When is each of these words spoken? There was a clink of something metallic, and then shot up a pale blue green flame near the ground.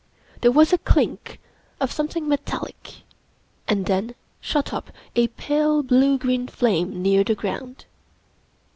There 0.41 0.51
was 0.51 0.73
a 0.73 0.79
clink 0.79 1.39
of 1.79 1.91
something 1.91 2.27
metallic, 2.27 3.03
and 3.67 3.85
then 3.85 4.15
shot 4.39 4.73
up 4.73 4.89
a 5.15 5.27
pale 5.27 5.83
blue 5.83 6.17
green 6.17 6.47
flame 6.47 7.03
near 7.03 7.23
the 7.23 7.35
ground. 7.35 7.85